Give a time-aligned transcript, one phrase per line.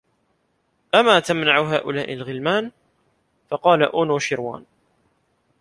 [0.95, 2.67] أَمَا تَمْنَعُ هَؤُلَاءِ الْغِلْمَانِ؟
[3.51, 4.65] فَقَالَ أَنُوشِرْوَانَ